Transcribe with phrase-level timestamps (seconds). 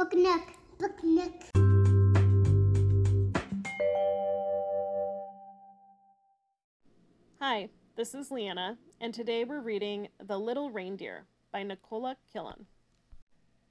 [0.00, 0.48] Book Nook.
[0.78, 1.42] Book Nook.
[7.38, 12.64] Hi, this is Leanna, and today we're reading The Little Reindeer by Nicola Killen.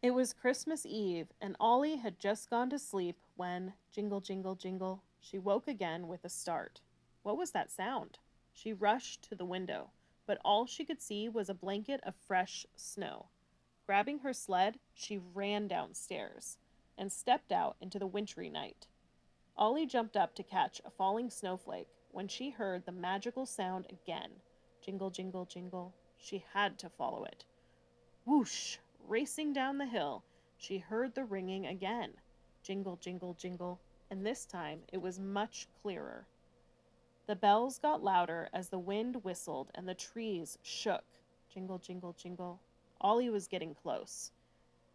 [0.00, 5.02] It was Christmas Eve, and Ollie had just gone to sleep when, jingle, jingle, jingle,
[5.18, 6.82] she woke again with a start.
[7.24, 8.18] What was that sound?
[8.52, 9.90] She rushed to the window,
[10.28, 13.26] but all she could see was a blanket of fresh snow.
[13.86, 16.58] Grabbing her sled, she ran downstairs
[16.96, 18.86] and stepped out into the wintry night.
[19.56, 24.30] Ollie jumped up to catch a falling snowflake when she heard the magical sound again.
[24.80, 25.94] Jingle, jingle, jingle.
[26.18, 27.44] She had to follow it.
[28.24, 28.78] Whoosh!
[29.06, 30.22] Racing down the hill,
[30.56, 32.12] she heard the ringing again.
[32.62, 33.80] Jingle, jingle, jingle.
[34.10, 36.26] And this time it was much clearer.
[37.26, 41.04] The bells got louder as the wind whistled and the trees shook.
[41.52, 42.60] Jingle, jingle, jingle.
[43.02, 44.30] Ollie was getting close.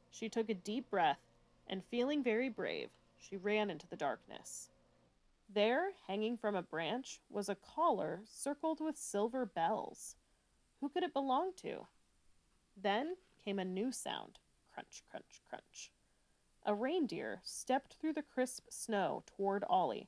[0.10, 1.20] She took a deep breath
[1.68, 2.90] and, feeling very brave,
[3.20, 4.70] she ran into the darkness.
[5.54, 10.16] There, hanging from a branch, was a collar circled with silver bells.
[10.80, 11.88] Who could it belong to?
[12.82, 14.40] Then came a new sound
[14.74, 15.92] crunch, crunch, crunch.
[16.66, 20.08] A reindeer stepped through the crisp snow toward Ollie.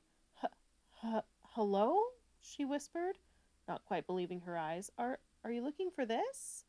[1.54, 2.00] Hello?
[2.40, 3.18] she whispered,
[3.66, 4.90] not quite believing her eyes.
[4.96, 6.64] Are, are you looking for this?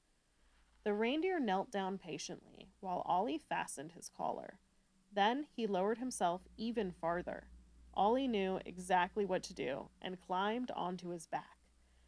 [0.84, 4.60] The reindeer knelt down patiently while Ollie fastened his collar.
[5.14, 7.48] Then he lowered himself even farther.
[7.94, 11.58] Ollie knew exactly what to do and climbed onto his back.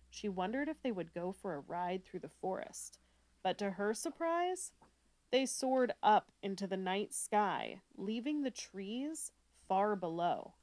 [0.10, 3.00] She wondered if they would go for a ride through the forest,
[3.44, 4.72] but to her surprise,
[5.32, 9.32] they soared up into the night sky, leaving the trees
[9.68, 10.54] far below.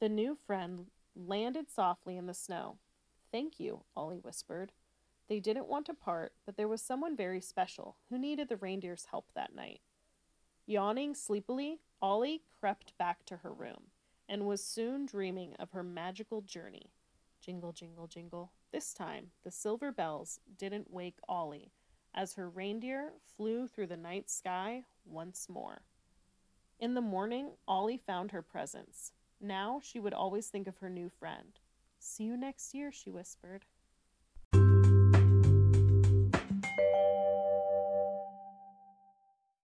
[0.00, 2.78] The new friend landed softly in the snow.
[3.30, 4.72] Thank you, Ollie whispered.
[5.30, 9.06] They didn't want to part, but there was someone very special who needed the reindeer's
[9.12, 9.80] help that night.
[10.66, 13.92] Yawning sleepily, Ollie crept back to her room
[14.28, 16.90] and was soon dreaming of her magical journey.
[17.40, 18.50] Jingle, jingle, jingle.
[18.72, 21.70] This time, the silver bells didn't wake Ollie
[22.12, 25.82] as her reindeer flew through the night sky once more.
[26.80, 29.12] In the morning, Ollie found her presents.
[29.40, 31.60] Now she would always think of her new friend.
[32.00, 33.64] See you next year, she whispered.